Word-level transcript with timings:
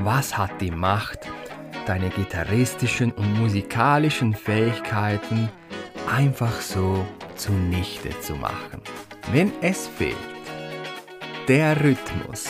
was 0.00 0.38
hat 0.38 0.60
die 0.60 0.70
Macht, 0.70 1.28
deine 1.86 2.10
gitarristischen 2.10 3.10
und 3.10 3.34
musikalischen 3.36 4.32
Fähigkeiten 4.32 5.48
einfach 6.08 6.60
so 6.60 7.04
zunichte 7.34 8.10
zu 8.20 8.36
machen, 8.36 8.80
wenn 9.32 9.50
es 9.60 9.88
fehlt. 9.88 10.14
Der 11.48 11.82
Rhythmus. 11.82 12.46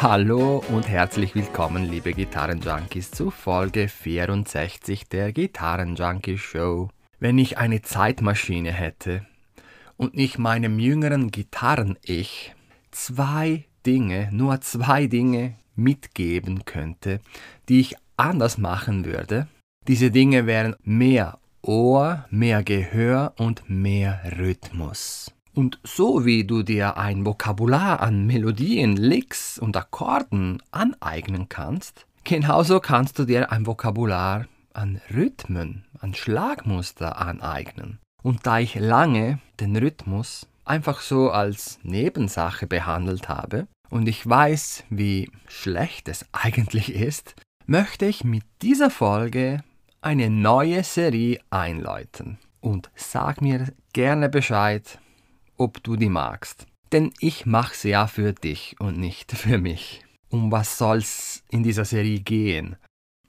Hallo 0.00 0.64
und 0.70 0.88
herzlich 0.88 1.34
willkommen, 1.34 1.84
liebe 1.84 2.14
Gitarrenjunkies, 2.14 3.10
zu 3.10 3.30
Folge 3.30 3.88
64 3.88 5.06
der 5.10 5.32
Gitarrenjunkie 5.32 6.38
Show. 6.38 6.88
Wenn 7.20 7.36
ich 7.36 7.58
eine 7.58 7.82
Zeitmaschine 7.82 8.72
hätte 8.72 9.26
und 9.98 10.14
nicht 10.14 10.38
meinem 10.38 10.78
jüngeren 10.78 11.30
Gitarren-Ich 11.30 12.54
zwei 12.90 13.64
Dinge, 13.84 14.30
nur 14.32 14.62
zwei 14.62 15.06
Dinge 15.06 15.56
mitgeben 15.76 16.64
könnte, 16.64 17.20
die 17.68 17.80
ich 17.80 17.96
anders 18.16 18.58
machen 18.58 19.04
würde, 19.04 19.48
diese 19.86 20.10
Dinge 20.10 20.46
wären 20.46 20.76
mehr 20.82 21.38
Ohr, 21.62 22.24
mehr 22.30 22.62
Gehör 22.62 23.34
und 23.38 23.68
mehr 23.68 24.20
Rhythmus. 24.38 25.30
Und 25.54 25.78
so 25.84 26.24
wie 26.24 26.44
du 26.44 26.62
dir 26.62 26.96
ein 26.96 27.24
Vokabular 27.24 28.00
an 28.00 28.26
Melodien, 28.26 28.96
Licks 28.96 29.58
und 29.58 29.76
Akkorden 29.76 30.62
aneignen 30.72 31.48
kannst, 31.48 32.06
genauso 32.24 32.80
kannst 32.80 33.18
du 33.18 33.24
dir 33.24 33.52
ein 33.52 33.66
Vokabular 33.66 34.46
an 34.72 35.00
Rhythmen, 35.14 35.84
an 36.00 36.14
Schlagmuster 36.14 37.18
aneignen. 37.18 37.98
Und 38.22 38.46
da 38.46 38.58
ich 38.58 38.74
lange 38.74 39.38
den 39.60 39.76
Rhythmus 39.76 40.48
einfach 40.64 41.00
so 41.00 41.30
als 41.30 41.78
Nebensache 41.82 42.66
behandelt 42.66 43.28
habe 43.28 43.68
und 43.90 44.08
ich 44.08 44.28
weiß, 44.28 44.84
wie 44.90 45.30
schlecht 45.46 46.08
es 46.08 46.26
eigentlich 46.32 46.94
ist, 46.94 47.34
möchte 47.66 48.06
ich 48.06 48.24
mit 48.24 48.44
dieser 48.62 48.90
Folge 48.90 49.62
eine 50.00 50.30
neue 50.30 50.84
Serie 50.84 51.40
einläuten. 51.50 52.38
Und 52.60 52.90
sag 52.94 53.40
mir 53.40 53.72
gerne 53.92 54.28
Bescheid, 54.28 54.98
ob 55.56 55.82
du 55.82 55.96
die 55.96 56.08
magst. 56.08 56.66
Denn 56.92 57.12
ich 57.20 57.46
mache 57.46 57.74
sie 57.74 57.90
ja 57.90 58.06
für 58.06 58.32
dich 58.32 58.76
und 58.78 58.98
nicht 58.98 59.32
für 59.36 59.58
mich. 59.58 60.04
Um 60.28 60.50
was 60.50 60.78
soll's 60.78 61.42
in 61.50 61.62
dieser 61.62 61.84
Serie 61.84 62.20
gehen? 62.20 62.76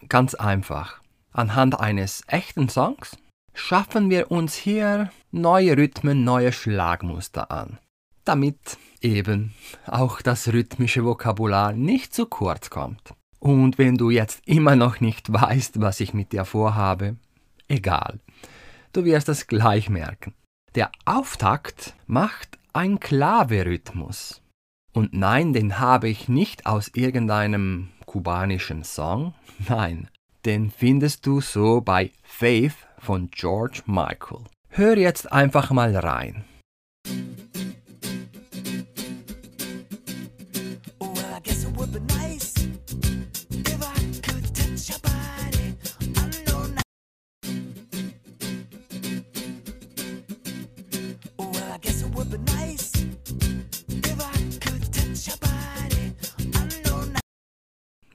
Ganz 0.10 0.36
einfach. 0.36 1.02
Anhand 1.32 1.80
eines 1.80 2.24
echten 2.28 2.70
Songs 2.70 3.18
schaffen 3.54 4.10
wir 4.10 4.32
uns 4.32 4.56
hier 4.56 5.12
neue 5.32 5.78
Rhythmen, 5.78 6.24
neue 6.24 6.52
Schlagmuster 6.52 7.52
an. 7.52 7.80
Damit 8.24 8.78
eben 9.06 9.54
auch 9.86 10.22
das 10.22 10.52
rhythmische 10.52 11.06
Vokabular 11.06 11.72
nicht 11.74 12.14
zu 12.14 12.26
kurz 12.26 12.70
kommt. 12.70 13.14
Und 13.40 13.78
wenn 13.78 13.98
du 13.98 14.10
jetzt 14.10 14.42
immer 14.48 14.76
noch 14.76 15.00
nicht 15.00 15.32
weißt, 15.32 15.80
was 15.80 16.00
ich 16.00 16.14
mit 16.14 16.32
dir 16.32 16.46
vorhabe, 16.46 17.16
egal. 17.68 18.20
Du 18.92 19.06
wirst 19.06 19.30
es 19.30 19.48
gleich 19.48 19.90
merken. 19.90 20.34
Der 20.74 20.92
Auftakt 21.06 21.94
macht 22.08 22.58
ein 22.74 23.00
Klaverrhythmus. 23.00 24.42
Und 24.94 25.14
nein, 25.14 25.54
den 25.54 25.80
habe 25.80 26.10
ich 26.10 26.28
nicht 26.28 26.66
aus 26.66 26.90
irgendeinem 26.94 27.90
kubanischen 28.06 28.84
Song. 28.84 29.34
Nein, 29.68 30.08
den 30.46 30.72
findest 30.72 31.26
du 31.26 31.42
so 31.42 31.82
bei 31.82 32.12
Faith 32.24 32.88
von 32.98 33.30
George 33.30 33.82
Michael. 33.86 34.46
Hör 34.70 34.98
jetzt 34.98 35.32
einfach 35.32 35.72
mal 35.72 35.96
rein. 35.96 36.46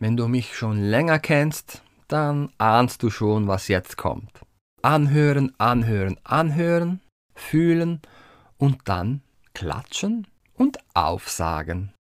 Wenn 0.01 0.17
du 0.17 0.29
mich 0.29 0.57
schon 0.57 0.81
länger 0.81 1.19
kennst, 1.19 1.83
dann 2.09 2.49
ahnst 2.57 3.03
du 3.03 3.11
schon, 3.11 3.49
was 3.49 3.69
jetzt 3.69 3.99
kommt. 3.99 4.41
Anhören, 4.81 5.53
anhören, 5.59 6.19
anhören, 6.25 7.03
fühlen 7.35 8.01
und 8.57 8.79
dann 8.87 9.21
klatschen 9.53 10.27
und 10.55 10.79
aufsagen. 10.95 11.93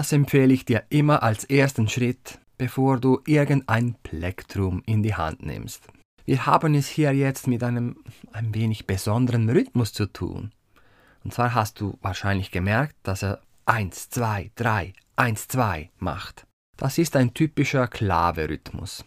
Das 0.00 0.12
empfehle 0.12 0.54
ich 0.54 0.64
dir 0.64 0.84
immer 0.88 1.22
als 1.22 1.44
ersten 1.44 1.86
Schritt, 1.86 2.38
bevor 2.56 2.98
du 2.98 3.20
irgendein 3.26 3.96
Plektrum 4.02 4.82
in 4.86 5.02
die 5.02 5.14
Hand 5.14 5.44
nimmst. 5.44 5.88
Wir 6.24 6.46
haben 6.46 6.74
es 6.74 6.88
hier 6.88 7.12
jetzt 7.12 7.46
mit 7.46 7.62
einem 7.62 8.02
ein 8.32 8.54
wenig 8.54 8.86
besonderen 8.86 9.50
Rhythmus 9.50 9.92
zu 9.92 10.06
tun. 10.06 10.52
Und 11.22 11.34
zwar 11.34 11.52
hast 11.52 11.82
du 11.82 11.98
wahrscheinlich 12.00 12.50
gemerkt, 12.50 12.96
dass 13.02 13.22
er 13.22 13.42
1, 13.66 14.08
2, 14.08 14.52
3, 14.54 14.94
1, 15.16 15.48
2 15.48 15.90
macht. 15.98 16.46
Das 16.78 16.96
ist 16.96 17.14
ein 17.14 17.34
typischer 17.34 17.86
Klaverrhythmus. 17.86 19.04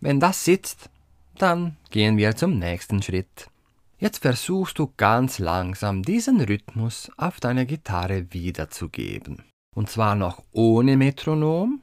Wenn 0.00 0.20
das 0.20 0.44
sitzt, 0.44 0.90
dann 1.38 1.78
gehen 1.88 2.18
wir 2.18 2.36
zum 2.36 2.58
nächsten 2.58 3.00
Schritt. 3.00 3.48
Jetzt 3.96 4.18
versuchst 4.18 4.78
du 4.78 4.92
ganz 4.98 5.38
langsam 5.38 6.02
diesen 6.02 6.42
Rhythmus 6.42 7.10
auf 7.16 7.40
deiner 7.40 7.64
Gitarre 7.64 8.30
wiederzugeben. 8.34 9.44
Und 9.74 9.90
zwar 9.90 10.14
noch 10.14 10.42
ohne 10.52 10.96
Metronom. 10.96 11.80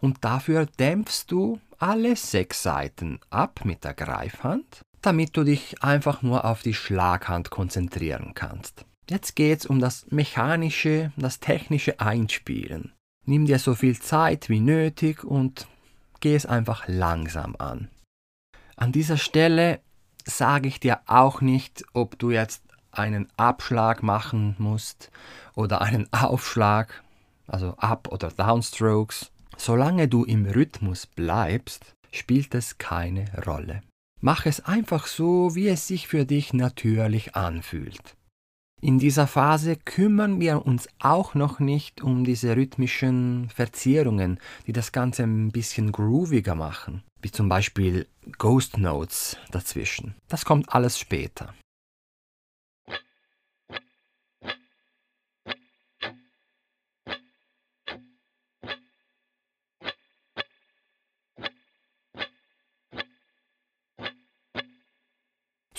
Und 0.00 0.24
dafür 0.24 0.66
dämpfst 0.66 1.26
du 1.28 1.60
alle 1.78 2.16
sechs 2.16 2.62
Seiten 2.62 3.20
ab 3.30 3.64
mit 3.64 3.84
der 3.84 3.94
Greifhand, 3.94 4.82
damit 5.02 5.36
du 5.36 5.44
dich 5.44 5.82
einfach 5.82 6.22
nur 6.22 6.44
auf 6.44 6.62
die 6.62 6.74
Schlaghand 6.74 7.50
konzentrieren 7.50 8.32
kannst. 8.34 8.84
Jetzt 9.08 9.36
geht's 9.36 9.66
um 9.66 9.78
das 9.78 10.06
mechanische, 10.10 11.12
das 11.16 11.40
technische 11.40 12.00
Einspielen. 12.00 12.92
Nimm 13.24 13.46
dir 13.46 13.58
so 13.58 13.74
viel 13.74 13.98
Zeit 13.98 14.48
wie 14.48 14.60
nötig 14.60 15.24
und 15.24 15.66
geh 16.20 16.34
es 16.34 16.46
einfach 16.46 16.84
langsam 16.88 17.56
an. 17.58 17.88
An 18.76 18.92
dieser 18.92 19.16
Stelle 19.16 19.80
sage 20.24 20.68
ich 20.68 20.80
dir 20.80 21.00
auch 21.06 21.40
nicht, 21.40 21.84
ob 21.92 22.18
du 22.18 22.30
jetzt 22.30 22.62
einen 22.90 23.28
Abschlag 23.36 24.02
machen 24.02 24.56
musst 24.58 25.10
oder 25.54 25.82
einen 25.82 26.12
Aufschlag 26.12 27.02
also 27.46 27.74
Up- 27.76 28.08
oder 28.12 28.30
Downstrokes. 28.30 29.30
Solange 29.56 30.08
du 30.08 30.24
im 30.24 30.46
Rhythmus 30.46 31.06
bleibst, 31.06 31.94
spielt 32.12 32.54
es 32.54 32.78
keine 32.78 33.26
Rolle. 33.46 33.82
Mach 34.20 34.46
es 34.46 34.64
einfach 34.64 35.06
so, 35.06 35.54
wie 35.54 35.68
es 35.68 35.86
sich 35.86 36.08
für 36.08 36.24
dich 36.24 36.52
natürlich 36.52 37.36
anfühlt. 37.36 38.16
In 38.82 38.98
dieser 38.98 39.26
Phase 39.26 39.76
kümmern 39.76 40.38
wir 40.38 40.66
uns 40.66 40.88
auch 40.98 41.34
noch 41.34 41.60
nicht 41.60 42.02
um 42.02 42.24
diese 42.24 42.56
rhythmischen 42.56 43.48
Verzierungen, 43.48 44.38
die 44.66 44.72
das 44.72 44.92
Ganze 44.92 45.22
ein 45.22 45.50
bisschen 45.50 45.92
grooviger 45.92 46.54
machen, 46.54 47.02
wie 47.22 47.30
zum 47.30 47.48
Beispiel 47.48 48.06
Ghost 48.38 48.76
Notes 48.76 49.38
dazwischen. 49.50 50.14
Das 50.28 50.44
kommt 50.44 50.74
alles 50.74 50.98
später. 50.98 51.54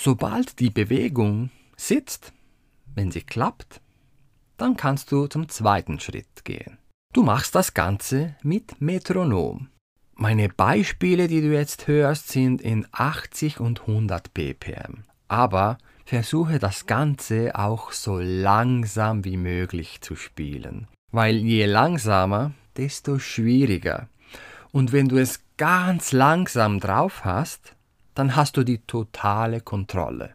Sobald 0.00 0.60
die 0.60 0.70
Bewegung 0.70 1.50
sitzt, 1.76 2.32
wenn 2.94 3.10
sie 3.10 3.22
klappt, 3.22 3.80
dann 4.56 4.76
kannst 4.76 5.10
du 5.10 5.26
zum 5.26 5.48
zweiten 5.48 5.98
Schritt 5.98 6.44
gehen. 6.44 6.78
Du 7.12 7.24
machst 7.24 7.56
das 7.56 7.74
Ganze 7.74 8.36
mit 8.44 8.80
Metronom. 8.80 9.70
Meine 10.14 10.50
Beispiele, 10.50 11.26
die 11.26 11.40
du 11.40 11.52
jetzt 11.52 11.88
hörst, 11.88 12.28
sind 12.28 12.62
in 12.62 12.86
80 12.92 13.58
und 13.58 13.80
100 13.80 14.32
ppm. 14.32 15.02
Aber 15.26 15.78
versuche 16.04 16.60
das 16.60 16.86
Ganze 16.86 17.56
auch 17.56 17.90
so 17.90 18.20
langsam 18.20 19.24
wie 19.24 19.36
möglich 19.36 20.00
zu 20.00 20.14
spielen. 20.14 20.86
Weil 21.10 21.38
je 21.38 21.66
langsamer, 21.66 22.52
desto 22.76 23.18
schwieriger. 23.18 24.08
Und 24.70 24.92
wenn 24.92 25.08
du 25.08 25.16
es 25.16 25.40
ganz 25.56 26.12
langsam 26.12 26.78
drauf 26.78 27.24
hast, 27.24 27.74
dann 28.18 28.34
hast 28.34 28.56
du 28.56 28.64
die 28.64 28.84
totale 28.84 29.60
Kontrolle. 29.60 30.34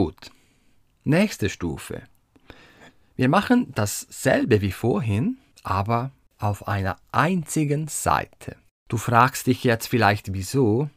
Gut. 0.00 0.30
Nächste 1.02 1.50
Stufe. 1.50 2.02
Wir 3.16 3.28
machen 3.28 3.72
dasselbe 3.74 4.60
wie 4.60 4.70
vorhin, 4.70 5.38
aber 5.64 6.12
auf 6.38 6.68
einer 6.68 6.98
einzigen 7.10 7.88
Seite. 7.88 8.54
Du 8.86 8.96
fragst 8.96 9.48
dich 9.48 9.64
jetzt 9.64 9.88
vielleicht 9.88 10.32
wieso? 10.34 10.88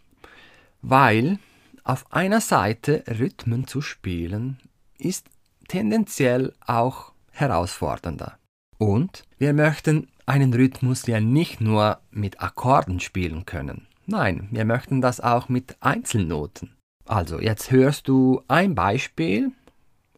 Weil 0.84 1.40
auf 1.84 2.14
einer 2.14 2.42
Seite 2.42 3.04
Rhythmen 3.08 3.66
zu 3.66 3.82
spielen 3.82 4.60
ist 5.00 5.26
tendenziell 5.68 6.54
auch 6.68 7.12
herausfordernder. 7.32 8.38
Und 8.78 9.24
wir 9.40 9.54
möchten 9.54 10.10
einen 10.28 10.54
Rhythmus 10.54 11.08
ja 11.08 11.20
nicht 11.20 11.60
nur 11.60 12.02
mit 12.12 12.40
Akkorden 12.40 13.00
spielen 13.00 13.48
können. 13.48 13.88
Nein, 14.06 14.48
wir 14.52 14.66
möchten 14.66 15.02
das 15.02 15.20
auch 15.20 15.50
mit 15.50 15.76
Einzelnoten. 15.80 16.76
Also, 17.12 17.42
jetzt 17.42 17.72
hörst 17.72 18.08
du 18.08 18.42
ein 18.48 18.74
Beispiel 18.74 19.52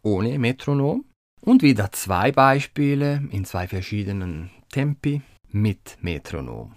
ohne 0.03 0.37
Metronom 0.37 1.05
und 1.41 1.63
wieder 1.63 1.91
zwei 1.91 2.31
Beispiele 2.31 3.27
in 3.31 3.45
zwei 3.45 3.67
verschiedenen 3.67 4.51
Tempi 4.69 5.23
mit 5.49 5.97
Metronom. 6.01 6.75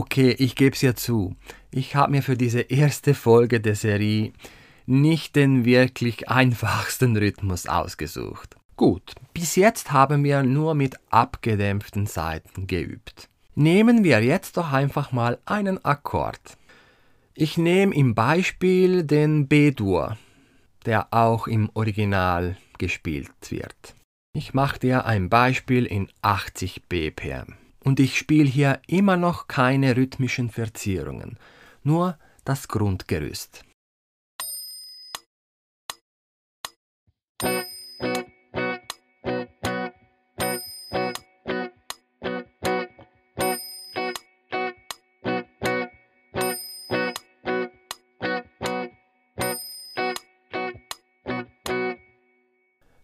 Okay, 0.00 0.34
ich 0.38 0.54
gebe 0.54 0.74
es 0.74 0.80
ja 0.80 0.94
zu. 0.94 1.36
Ich 1.70 1.94
habe 1.94 2.12
mir 2.12 2.22
für 2.22 2.34
diese 2.34 2.62
erste 2.62 3.12
Folge 3.12 3.60
der 3.60 3.74
Serie 3.74 4.32
nicht 4.86 5.36
den 5.36 5.66
wirklich 5.66 6.30
einfachsten 6.30 7.18
Rhythmus 7.18 7.66
ausgesucht. 7.66 8.56
Gut, 8.76 9.12
bis 9.34 9.56
jetzt 9.56 9.92
haben 9.92 10.24
wir 10.24 10.42
nur 10.42 10.74
mit 10.74 10.96
abgedämpften 11.10 12.06
Saiten 12.06 12.66
geübt. 12.66 13.28
Nehmen 13.54 14.02
wir 14.02 14.24
jetzt 14.24 14.56
doch 14.56 14.72
einfach 14.72 15.12
mal 15.12 15.38
einen 15.44 15.84
Akkord. 15.84 16.56
Ich 17.34 17.58
nehme 17.58 17.94
im 17.94 18.14
Beispiel 18.14 19.02
den 19.02 19.48
B-Dur, 19.48 20.16
der 20.86 21.12
auch 21.12 21.46
im 21.46 21.68
Original 21.74 22.56
gespielt 22.78 23.50
wird. 23.50 23.94
Ich 24.32 24.54
mache 24.54 24.78
dir 24.78 25.04
ein 25.04 25.28
Beispiel 25.28 25.84
in 25.84 26.08
80 26.22 26.84
BPM. 26.88 27.59
Und 27.82 27.98
ich 28.00 28.18
spiele 28.18 28.48
hier 28.48 28.80
immer 28.86 29.16
noch 29.16 29.48
keine 29.48 29.96
rhythmischen 29.96 30.50
Verzierungen, 30.50 31.38
nur 31.82 32.18
das 32.44 32.68
Grundgerüst. 32.68 33.64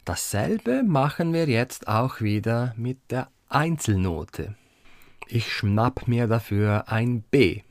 Dasselbe 0.05 0.82
machen 0.82 1.32
wir 1.32 1.46
jetzt 1.46 1.88
auch 1.88 2.20
wieder 2.20 2.75
mit 2.76 2.99
der 3.11 3.29
Einzelnote. 3.49 4.55
Ich 5.28 5.52
schnapp 5.52 6.06
mir 6.06 6.28
dafür 6.28 6.84
ein 6.88 7.23
B. 7.23 7.62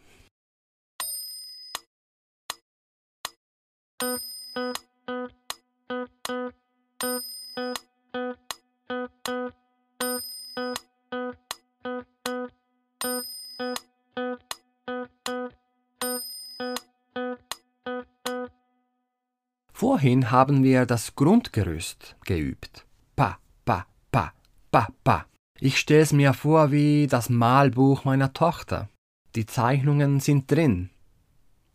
Vorhin 19.71 20.29
haben 20.31 20.63
wir 20.63 20.85
das 20.85 21.15
Grundgerüst 21.15 22.15
geübt. 22.25 22.85
Pa, 23.15 23.39
pa, 23.65 23.85
pa, 24.11 24.33
pa, 24.71 24.87
pa. 25.03 25.25
Ich 25.59 25.77
stell's 25.77 26.11
mir 26.11 26.33
vor 26.33 26.71
wie 26.71 27.07
das 27.07 27.29
Malbuch 27.29 28.03
meiner 28.03 28.33
Tochter. 28.33 28.89
Die 29.35 29.45
Zeichnungen 29.45 30.19
sind 30.19 30.51
drin. 30.51 30.89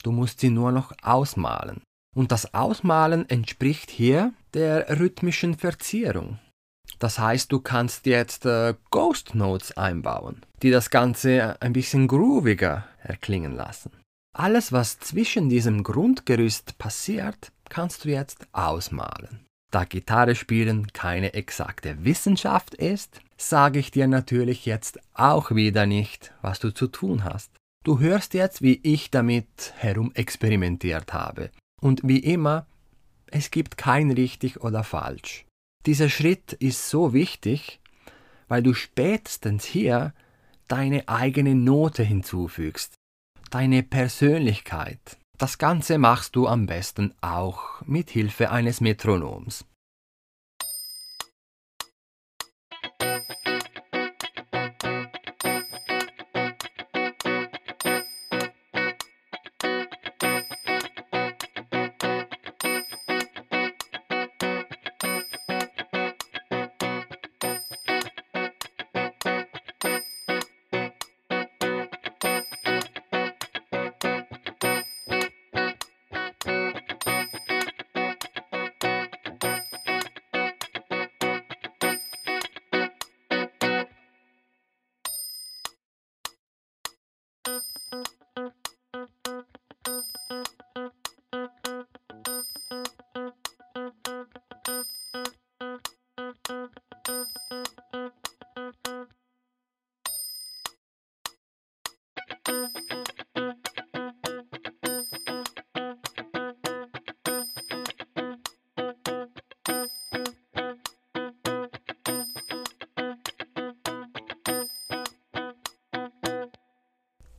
Du 0.03 0.13
musst 0.13 0.41
sie 0.41 0.51
nur 0.51 0.73
noch 0.73 0.93
ausmalen. 1.03 1.83
Und 2.15 2.33
das 2.33 2.55
Ausmalen 2.55 3.29
entspricht 3.29 3.91
hier 3.91 4.33
der 4.55 4.99
rhythmischen 4.99 5.57
Verzierung. 5.57 6.39
Das 6.99 7.19
heißt, 7.19 7.53
du 7.53 7.61
kannst 7.61 8.07
jetzt 8.07 8.45
äh, 8.47 8.75
Ghost 8.91 9.35
Notes 9.35 9.77
einbauen, 9.77 10.43
die 10.63 10.71
das 10.71 10.91
Ganze 10.91 11.61
ein 11.61 11.73
bisschen 11.73 12.09
grooviger 12.09 12.85
erklingen 13.03 13.55
lassen. 13.55 13.93
Alles, 14.37 14.73
was 14.73 14.99
zwischen 15.01 15.49
diesem 15.49 15.83
Grundgerüst 15.83 16.79
passiert, 16.79 17.53
kannst 17.69 18.05
du 18.05 18.11
jetzt 18.11 18.47
ausmalen. 18.53 19.47
Da 19.71 19.85
Gitarre 19.85 20.35
spielen 20.35 20.93
keine 20.93 21.35
exakte 21.35 22.05
Wissenschaft 22.05 22.75
ist, 22.75 23.21
sage 23.37 23.79
ich 23.79 23.91
dir 23.91 24.09
natürlich 24.09 24.67
jetzt 24.67 24.99
auch 25.15 25.53
wieder 25.53 25.87
nicht, 25.87 26.33
was 26.43 26.59
du 26.59 26.75
zu 26.75 26.89
tun 26.89 27.25
hast. 27.25 27.53
Du 27.85 28.01
hörst 28.01 28.35
jetzt, 28.35 28.63
wie 28.63 28.81
ich 28.83 29.11
damit 29.11 29.73
herumexperimentiert 29.77 31.13
habe. 31.13 31.51
Und 31.81 32.01
wie 32.05 32.19
immer, 32.19 32.67
es 33.31 33.51
gibt 33.51 33.79
kein 33.79 34.11
richtig 34.11 34.61
oder 34.61 34.85
falsch. 34.85 35.47
Dieser 35.87 36.11
Schritt 36.11 36.53
ist 36.53 36.91
so 36.91 37.15
wichtig, 37.15 37.81
weil 38.49 38.63
du 38.63 38.75
spätestens 38.75 39.65
hier 39.65 40.13
deine 40.69 41.09
eigene 41.09 41.55
Note 41.55 42.03
hinzufügst, 42.03 42.95
deine 43.51 43.83
Persönlichkeit, 43.83 45.17
das 45.41 45.57
Ganze 45.57 45.97
machst 45.97 46.37
du 46.37 46.47
am 46.47 46.67
besten 46.67 47.15
auch 47.23 47.81
mit 47.87 48.11
Hilfe 48.11 48.51
eines 48.51 48.83
Metronoms. 48.83 49.65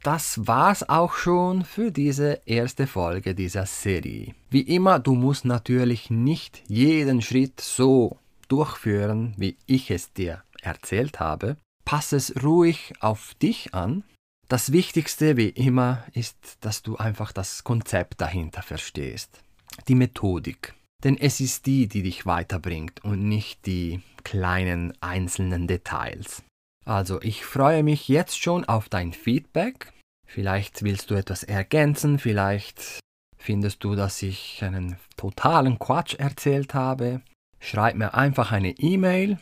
Das 0.04 0.48
war's 0.48 0.88
auch 0.90 1.14
schon 1.14 1.64
für 1.64 1.92
diese 1.92 2.42
erste 2.46 2.88
Folge 2.88 3.36
dieser 3.36 3.66
Serie. 3.66 4.34
Wie 4.50 4.62
immer, 4.62 5.00
du 5.00 5.14
musst 5.14 5.46
natürlich 5.46 6.10
nicht 6.10 6.64
jeden 6.68 7.22
Schritt 7.22 7.62
so 7.62 8.18
durchführen, 8.48 9.34
wie 9.38 9.58
ich 9.68 9.92
es 9.92 10.12
dir 10.14 10.44
erzählt 10.62 11.20
habe. 11.20 11.58
Pass 11.86 12.12
es 12.14 12.44
ruhig 12.44 12.94
auf 13.00 13.34
dich 13.36 13.74
an. 13.74 14.04
Das 14.48 14.72
Wichtigste, 14.72 15.38
wie 15.38 15.50
immer, 15.50 16.04
ist, 16.14 16.58
dass 16.62 16.82
du 16.82 16.98
einfach 16.98 17.32
das 17.32 17.64
Konzept 17.64 18.20
dahinter 18.20 18.62
verstehst. 18.62 19.42
Die 19.88 19.96
Methodik. 19.96 20.74
Denn 21.04 21.18
es 21.18 21.40
ist 21.40 21.66
die, 21.66 21.88
die 21.88 22.04
dich 22.04 22.26
weiterbringt 22.26 23.04
und 23.04 23.28
nicht 23.28 23.66
die 23.66 24.02
kleinen 24.24 24.94
einzelnen 25.02 25.68
Details. 25.68 26.44
Also 26.86 27.22
ich 27.22 27.46
freue 27.46 27.84
mich 27.84 28.08
jetzt 28.08 28.42
schon 28.42 28.66
auf 28.66 28.90
dein 28.90 29.14
Feedback. 29.14 29.94
Vielleicht 30.26 30.84
willst 30.84 31.12
du 31.12 31.16
etwas 31.16 31.44
ergänzen, 31.44 32.18
vielleicht 32.18 33.00
findest 33.38 33.84
du, 33.84 33.96
dass 33.96 34.22
ich 34.22 34.64
einen 34.64 34.98
totalen 35.18 35.78
Quatsch 35.78 36.16
erzählt 36.16 36.74
habe. 36.74 37.22
Schreib 37.60 37.96
mir 37.96 38.14
einfach 38.14 38.52
eine 38.52 38.72
E-Mail 38.72 39.38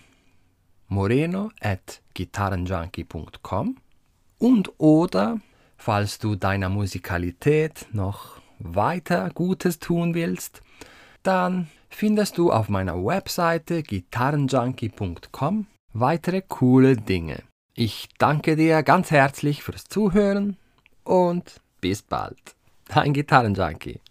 moreno 0.88 1.52
at 1.62 2.02
gitarrenjunkie.com 2.16 3.78
und 4.40 4.74
oder 4.80 5.40
falls 5.78 6.20
du 6.20 6.36
deiner 6.36 6.70
Musikalität 6.70 7.88
noch 7.94 8.42
weiter 8.58 9.30
Gutes 9.30 9.80
tun 9.80 10.14
willst, 10.16 10.62
dann 11.24 11.70
findest 11.90 12.38
du 12.38 12.52
auf 12.52 12.68
meiner 12.70 12.96
Webseite 13.06 13.84
gitarrenjunkie.com 13.84 15.68
weitere 15.94 16.42
coole 16.42 16.96
Dinge. 16.96 17.44
Ich 17.74 18.10
danke 18.18 18.56
dir 18.56 18.84
ganz 18.84 19.12
herzlich 19.12 19.64
fürs 19.64 19.86
Zuhören 19.86 20.58
und 21.04 21.62
bis 21.82 22.02
bald. 22.02 22.56
Dein 22.88 23.14
Gitarrenjunkie. 23.14 24.02